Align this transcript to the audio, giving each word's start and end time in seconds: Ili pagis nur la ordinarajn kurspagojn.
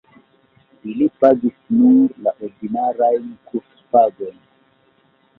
Ili 0.91 1.07
pagis 1.25 1.59
nur 1.81 2.15
la 2.27 2.33
ordinarajn 2.47 3.27
kurspagojn. 3.51 4.41